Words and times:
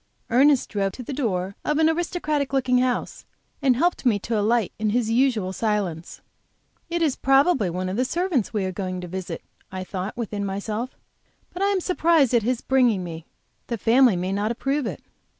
Ernest 0.31 0.67
drove 0.69 0.93
to 0.93 1.03
the 1.03 1.13
door 1.13 1.55
of 1.63 1.77
an 1.77 1.87
aristocratic 1.87 2.53
looking 2.53 2.79
house, 2.79 3.23
and 3.61 3.75
helped 3.75 4.03
me 4.03 4.17
to 4.17 4.35
alight 4.35 4.73
in 4.79 4.89
his 4.89 5.11
usual 5.11 5.53
silence. 5.53 6.21
"It 6.89 7.03
is 7.03 7.15
probably 7.15 7.69
one 7.69 7.87
of 7.87 7.97
the 7.97 8.03
servants 8.03 8.51
we 8.51 8.65
are 8.65 8.71
going 8.71 8.99
to 9.01 9.07
visit," 9.07 9.43
I 9.71 9.83
thought, 9.83 10.17
within 10.17 10.43
myself; 10.43 10.97
"but 11.53 11.61
I 11.61 11.67
am 11.67 11.79
surprised 11.81 12.33
at 12.33 12.41
his 12.41 12.61
bringing 12.61 13.03
me. 13.03 13.27
The 13.67 13.77
family 13.77 14.15
may 14.15 14.31
not 14.33 14.49
approve 14.49 14.87
it." 14.87 15.03